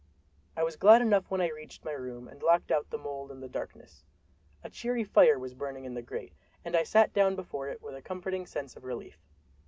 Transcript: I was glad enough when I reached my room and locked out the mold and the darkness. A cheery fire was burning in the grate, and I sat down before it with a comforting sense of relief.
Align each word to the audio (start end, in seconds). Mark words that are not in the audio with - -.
I 0.57 0.63
was 0.63 0.77
glad 0.77 1.03
enough 1.03 1.29
when 1.29 1.41
I 1.41 1.49
reached 1.51 1.85
my 1.85 1.91
room 1.91 2.27
and 2.27 2.41
locked 2.41 2.71
out 2.71 2.89
the 2.89 2.97
mold 2.97 3.29
and 3.29 3.43
the 3.43 3.47
darkness. 3.47 4.03
A 4.63 4.69
cheery 4.71 5.03
fire 5.03 5.37
was 5.37 5.53
burning 5.53 5.85
in 5.85 5.93
the 5.93 6.01
grate, 6.01 6.33
and 6.65 6.75
I 6.75 6.81
sat 6.81 7.13
down 7.13 7.35
before 7.35 7.69
it 7.69 7.83
with 7.83 7.93
a 7.93 8.01
comforting 8.01 8.47
sense 8.47 8.75
of 8.75 8.83
relief. 8.83 9.19